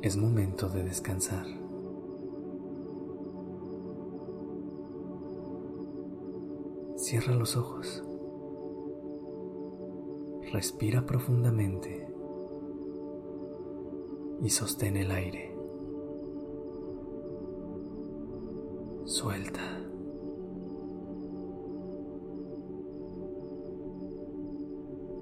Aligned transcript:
Es 0.00 0.16
momento 0.16 0.68
de 0.68 0.84
descansar. 0.84 1.44
Cierra 6.96 7.34
los 7.34 7.56
ojos. 7.56 8.04
Respira 10.52 11.04
profundamente 11.04 12.08
y 14.40 14.50
sostén 14.50 14.96
el 14.96 15.10
aire. 15.10 15.52
Suelta. 19.04 19.80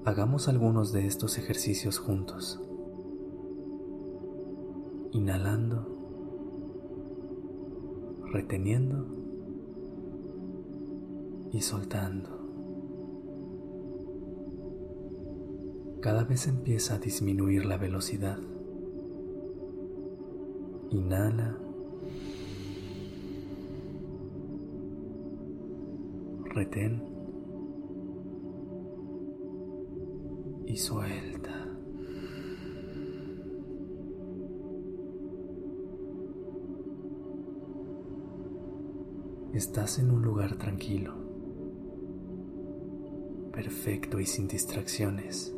Hagamos 0.04 0.48
algunos 0.48 0.92
de 0.92 1.06
estos 1.06 1.38
ejercicios 1.38 1.98
juntos. 1.98 2.60
Inhalando, 5.16 5.78
reteniendo 8.32 9.06
y 11.52 11.60
soltando. 11.62 12.28
Cada 16.02 16.24
vez 16.24 16.46
empieza 16.48 16.96
a 16.96 16.98
disminuir 16.98 17.64
la 17.64 17.78
velocidad. 17.78 18.38
Inhala. 20.90 21.56
Retén. 26.44 27.02
Y 30.66 30.76
suelta. 30.76 31.65
Estás 39.56 39.98
en 39.98 40.10
un 40.10 40.20
lugar 40.20 40.56
tranquilo, 40.56 41.14
perfecto 43.54 44.20
y 44.20 44.26
sin 44.26 44.48
distracciones. 44.48 45.56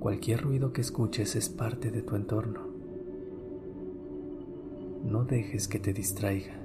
Cualquier 0.00 0.40
ruido 0.40 0.72
que 0.72 0.80
escuches 0.80 1.36
es 1.36 1.50
parte 1.50 1.90
de 1.90 2.00
tu 2.00 2.16
entorno. 2.16 2.60
No 5.04 5.24
dejes 5.24 5.68
que 5.68 5.78
te 5.78 5.92
distraiga. 5.92 6.58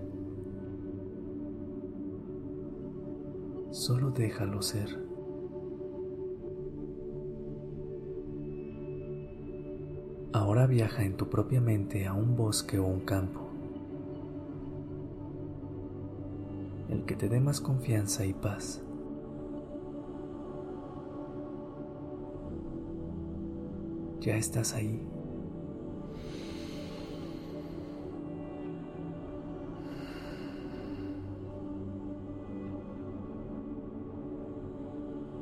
Solo 3.71 4.11
déjalo 4.11 4.61
ser. 4.61 5.05
Ahora 10.31 10.65
viaja 10.65 11.03
en 11.03 11.17
tu 11.17 11.29
propia 11.29 11.59
mente 11.59 12.07
a 12.07 12.13
un 12.13 12.37
bosque 12.37 12.79
o 12.79 12.85
un 12.85 13.01
campo. 13.01 13.46
El 16.89 17.03
que 17.03 17.15
te 17.15 17.27
dé 17.27 17.41
más 17.41 17.59
confianza 17.59 18.25
y 18.25 18.33
paz. 18.33 18.81
Ya 24.21 24.37
estás 24.37 24.73
ahí. 24.73 25.01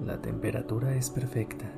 La 0.03 0.21
temperatura 0.21 0.95
es 0.95 1.09
perfecta. 1.09 1.71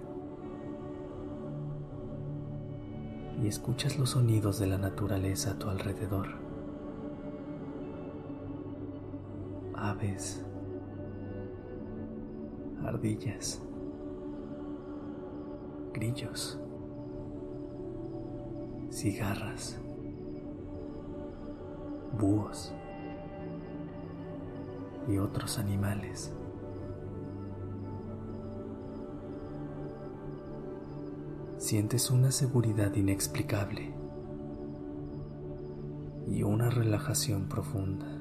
Y 3.42 3.48
escuchas 3.48 4.00
los 4.00 4.12
sonidos 4.12 4.60
de 4.60 4.68
la 4.68 4.78
naturaleza 4.78 5.52
a 5.52 5.60
tu 5.60 5.70
alrededor. 5.70 6.47
Ardillas, 12.84 13.62
grillos 15.94 16.60
cigarras, 18.90 19.80
búhos 22.18 22.74
y 25.08 25.18
otros 25.18 25.60
animales. 25.60 26.34
Sientes 31.58 32.10
una 32.12 32.32
seguridad 32.32 32.94
inexplicable 32.96 33.94
y 36.28 36.44
una 36.44 36.70
relajación 36.70 37.48
profunda. 37.48 38.17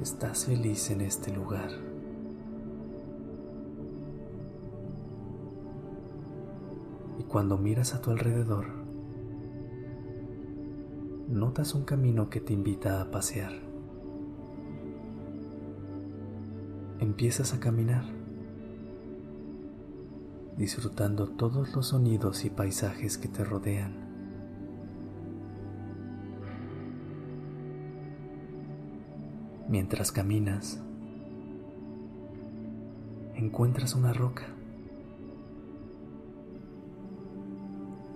Estás 0.00 0.46
feliz 0.46 0.90
en 0.90 1.00
este 1.00 1.32
lugar. 1.32 1.70
cuando 7.28 7.58
miras 7.58 7.94
a 7.94 8.00
tu 8.00 8.10
alrededor, 8.10 8.66
notas 11.28 11.74
un 11.74 11.84
camino 11.84 12.30
que 12.30 12.40
te 12.40 12.52
invita 12.52 13.00
a 13.02 13.10
pasear. 13.10 13.52
Empiezas 16.98 17.52
a 17.52 17.60
caminar, 17.60 18.04
disfrutando 20.56 21.28
todos 21.28 21.74
los 21.74 21.88
sonidos 21.88 22.44
y 22.44 22.50
paisajes 22.50 23.18
que 23.18 23.28
te 23.28 23.44
rodean. 23.44 24.05
Mientras 29.68 30.12
caminas, 30.12 30.80
encuentras 33.34 33.96
una 33.96 34.12
roca. 34.12 34.44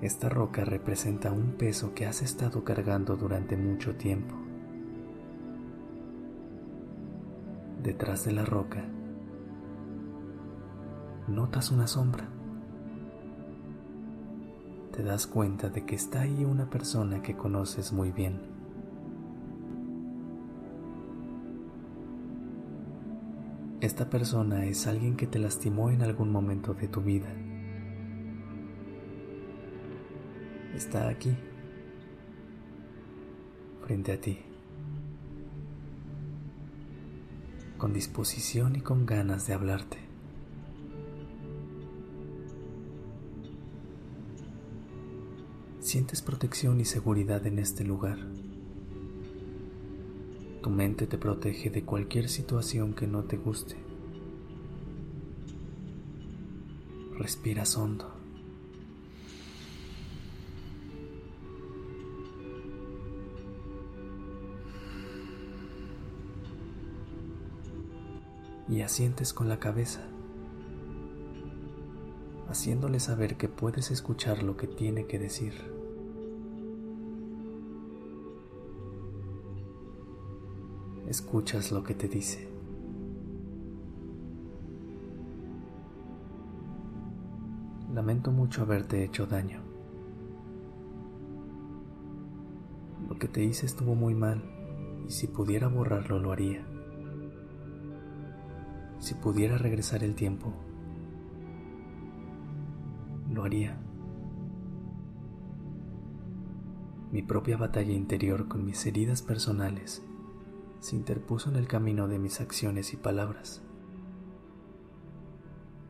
Esta 0.00 0.28
roca 0.28 0.64
representa 0.64 1.32
un 1.32 1.54
peso 1.58 1.92
que 1.92 2.06
has 2.06 2.22
estado 2.22 2.62
cargando 2.62 3.16
durante 3.16 3.56
mucho 3.56 3.96
tiempo. 3.96 4.36
Detrás 7.82 8.24
de 8.24 8.32
la 8.32 8.44
roca, 8.44 8.84
notas 11.26 11.72
una 11.72 11.88
sombra. 11.88 12.28
Te 14.92 15.02
das 15.02 15.26
cuenta 15.26 15.68
de 15.68 15.84
que 15.84 15.96
está 15.96 16.20
ahí 16.20 16.44
una 16.44 16.70
persona 16.70 17.22
que 17.22 17.36
conoces 17.36 17.92
muy 17.92 18.12
bien. 18.12 18.59
Esta 23.80 24.10
persona 24.10 24.66
es 24.66 24.86
alguien 24.86 25.16
que 25.16 25.26
te 25.26 25.38
lastimó 25.38 25.90
en 25.90 26.02
algún 26.02 26.30
momento 26.30 26.74
de 26.74 26.88
tu 26.88 27.00
vida 27.00 27.34
está 30.80 31.08
aquí, 31.08 31.36
frente 33.84 34.12
a 34.12 34.20
ti, 34.20 34.38
con 37.76 37.92
disposición 37.92 38.76
y 38.76 38.80
con 38.80 39.04
ganas 39.04 39.46
de 39.46 39.54
hablarte. 39.54 39.98
Sientes 45.80 46.22
protección 46.22 46.80
y 46.80 46.84
seguridad 46.84 47.46
en 47.46 47.58
este 47.58 47.84
lugar. 47.84 48.18
Tu 50.62 50.68
mente 50.68 51.06
te 51.06 51.16
protege 51.16 51.70
de 51.70 51.84
cualquier 51.84 52.28
situación 52.28 52.94
que 52.94 53.06
no 53.06 53.24
te 53.24 53.36
guste. 53.36 53.76
Respiras 57.18 57.76
hondo. 57.76 58.16
y 68.68 68.82
asientes 68.82 69.32
con 69.32 69.48
la 69.48 69.58
cabeza. 69.58 70.00
haciéndole 72.48 72.98
saber 72.98 73.36
que 73.36 73.48
puedes 73.48 73.90
escuchar 73.92 74.42
lo 74.42 74.56
que 74.56 74.66
tiene 74.66 75.06
que 75.06 75.18
decir. 75.18 75.54
Escuchas 81.10 81.72
lo 81.72 81.82
que 81.82 81.92
te 81.92 82.06
dice. 82.06 82.48
Lamento 87.92 88.30
mucho 88.30 88.62
haberte 88.62 89.02
hecho 89.02 89.26
daño. 89.26 89.60
Lo 93.08 93.18
que 93.18 93.26
te 93.26 93.42
hice 93.42 93.66
estuvo 93.66 93.96
muy 93.96 94.14
mal 94.14 94.40
y 95.08 95.10
si 95.10 95.26
pudiera 95.26 95.66
borrarlo 95.66 96.20
lo 96.20 96.30
haría. 96.30 96.64
Si 99.00 99.14
pudiera 99.14 99.58
regresar 99.58 100.04
el 100.04 100.14
tiempo, 100.14 100.52
lo 103.32 103.42
haría. 103.42 103.76
Mi 107.10 107.22
propia 107.22 107.56
batalla 107.56 107.94
interior 107.94 108.46
con 108.46 108.64
mis 108.64 108.86
heridas 108.86 109.22
personales 109.22 110.04
se 110.80 110.96
interpuso 110.96 111.50
en 111.50 111.56
el 111.56 111.68
camino 111.68 112.08
de 112.08 112.18
mis 112.18 112.40
acciones 112.40 112.92
y 112.94 112.96
palabras 112.96 113.62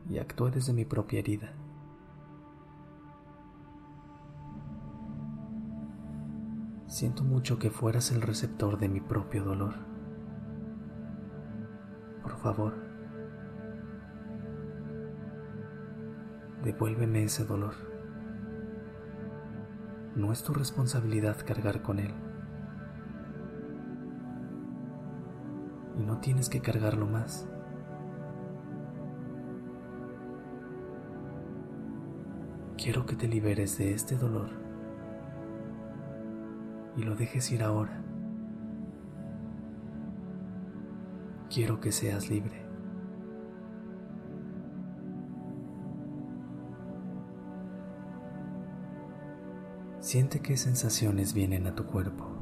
y 0.09 0.19
actué 0.19 0.51
desde 0.51 0.73
mi 0.73 0.83
propia 0.83 1.19
herida. 1.19 1.53
Siento 6.87 7.23
mucho 7.23 7.57
que 7.57 7.69
fueras 7.69 8.11
el 8.11 8.21
receptor 8.21 8.77
de 8.77 8.89
mi 8.89 8.99
propio 8.99 9.45
dolor. 9.45 9.75
Por 12.21 12.37
favor, 12.39 12.73
devuélveme 16.65 17.23
ese 17.23 17.45
dolor. 17.45 17.75
No 20.17 20.33
es 20.33 20.43
tu 20.43 20.53
responsabilidad 20.53 21.37
cargar 21.45 21.81
con 21.81 21.99
él. 21.99 22.13
No 26.11 26.17
tienes 26.17 26.49
que 26.49 26.59
cargarlo 26.59 27.07
más. 27.07 27.47
Quiero 32.77 33.05
que 33.05 33.15
te 33.15 33.29
liberes 33.29 33.77
de 33.77 33.93
este 33.93 34.17
dolor 34.17 34.49
y 36.97 37.03
lo 37.03 37.15
dejes 37.15 37.49
ir 37.53 37.63
ahora. 37.63 38.03
Quiero 41.49 41.79
que 41.79 41.93
seas 41.93 42.29
libre. 42.29 42.61
Siente 50.01 50.41
qué 50.41 50.57
sensaciones 50.57 51.33
vienen 51.33 51.67
a 51.67 51.75
tu 51.75 51.85
cuerpo. 51.85 52.40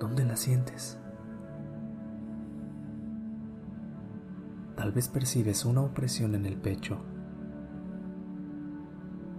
¿Dónde 0.00 0.24
las 0.24 0.40
sientes? 0.40 0.98
Tal 4.76 4.92
vez 4.92 5.08
percibes 5.08 5.64
una 5.64 5.80
opresión 5.80 6.36
en 6.36 6.46
el 6.46 6.56
pecho 6.56 6.98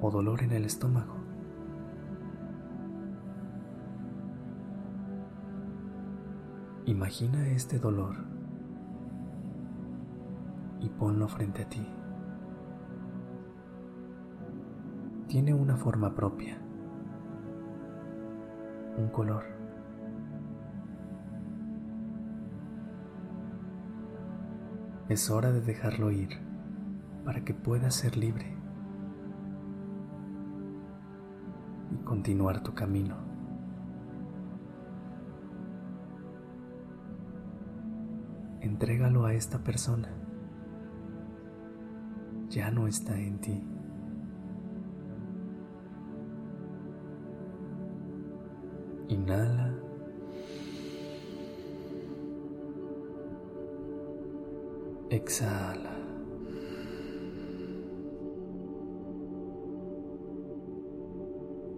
o 0.01 0.11
dolor 0.11 0.43
en 0.43 0.51
el 0.51 0.65
estómago. 0.65 1.15
Imagina 6.85 7.47
este 7.49 7.79
dolor 7.79 8.15
y 10.81 10.89
ponlo 10.89 11.27
frente 11.27 11.63
a 11.63 11.69
ti. 11.69 11.87
Tiene 15.27 15.53
una 15.53 15.77
forma 15.77 16.15
propia, 16.15 16.57
un 18.97 19.07
color. 19.09 19.58
Es 25.09 25.29
hora 25.29 25.51
de 25.51 25.61
dejarlo 25.61 26.11
ir 26.11 26.29
para 27.25 27.43
que 27.43 27.53
puedas 27.53 27.95
ser 27.95 28.15
libre 28.15 28.55
y 31.91 31.97
continuar 32.05 32.63
tu 32.63 32.73
camino. 32.73 33.29
entrégalo 38.61 39.25
a 39.25 39.33
esta 39.33 39.59
persona. 39.59 40.09
Ya 42.49 42.71
no 42.71 42.87
está 42.87 43.19
en 43.19 43.39
ti. 43.39 43.78
Exhala. 55.29 55.95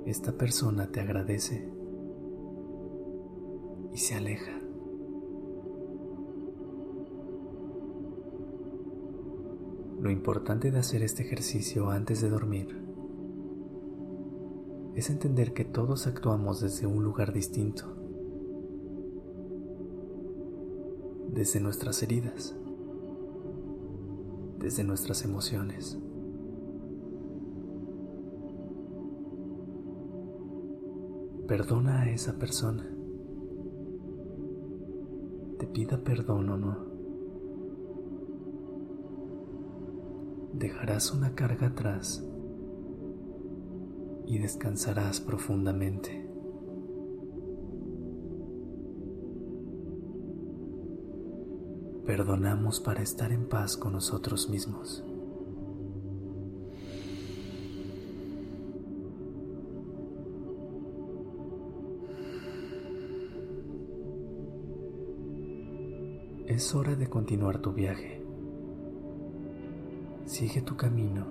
Esta 0.05 0.31
persona 0.31 0.89
te 0.89 1.01
agradece 1.01 1.69
y 3.93 3.97
se 3.97 4.15
aleja. 4.15 4.57
Lo 9.99 10.09
importante 10.09 10.71
de 10.71 10.79
hacer 10.79 11.03
este 11.03 11.23
ejercicio 11.23 11.89
antes 11.89 12.21
de 12.21 12.29
dormir 12.29 12.81
es 14.95 15.09
entender 15.09 15.53
que 15.53 15.65
todos 15.65 16.07
actuamos 16.07 16.61
desde 16.61 16.87
un 16.87 17.03
lugar 17.03 17.33
distinto, 17.33 17.97
desde 21.33 21.59
nuestras 21.59 22.01
heridas, 22.01 22.55
desde 24.61 24.83
nuestras 24.83 25.25
emociones. 25.25 25.97
Perdona 31.47 32.03
a 32.03 32.09
esa 32.09 32.37
persona, 32.39 32.87
te 35.59 35.67
pida 35.67 36.01
perdón 36.03 36.49
o 36.49 36.57
no. 36.57 36.91
dejarás 40.53 41.11
una 41.11 41.33
carga 41.33 41.67
atrás 41.67 42.23
y 44.27 44.37
descansarás 44.37 45.19
profundamente. 45.19 46.30
Perdonamos 52.11 52.81
para 52.81 53.01
estar 53.01 53.31
en 53.31 53.47
paz 53.47 53.77
con 53.77 53.93
nosotros 53.93 54.49
mismos. 54.49 55.01
Es 66.47 66.75
hora 66.75 66.95
de 66.95 67.07
continuar 67.07 67.59
tu 67.59 67.71
viaje. 67.71 68.21
Sigue 70.25 70.61
tu 70.63 70.75
camino 70.75 71.25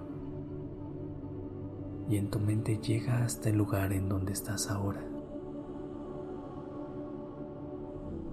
y 2.09 2.17
en 2.17 2.31
tu 2.31 2.41
mente 2.41 2.79
llega 2.79 3.23
hasta 3.23 3.51
el 3.51 3.59
lugar 3.59 3.93
en 3.93 4.09
donde 4.09 4.33
estás 4.33 4.71
ahora. 4.71 5.05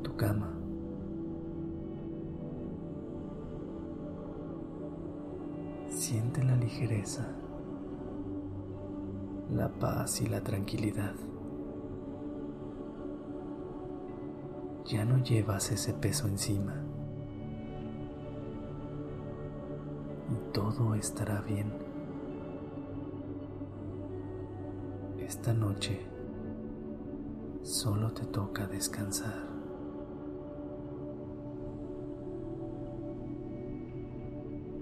Tu 0.01 0.15
cama. 0.15 0.56
La 6.37 6.55
ligereza, 6.55 7.27
la 9.51 9.69
paz 9.69 10.21
y 10.21 10.27
la 10.27 10.41
tranquilidad. 10.41 11.13
Ya 14.85 15.03
no 15.03 15.17
llevas 15.23 15.71
ese 15.71 15.93
peso 15.93 16.27
encima. 16.27 16.87
todo 20.57 20.95
estará 20.95 21.41
bien. 21.41 21.71
Esta 25.19 25.53
noche 25.53 25.99
solo 27.61 28.11
te 28.11 28.25
toca 28.25 28.65
descansar. 28.65 29.47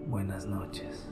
Buenas 0.08 0.46
noches. 0.46 1.10